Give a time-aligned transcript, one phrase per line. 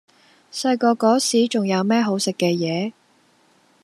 [0.51, 2.91] 細個嗰時仲有咩好食嘅野？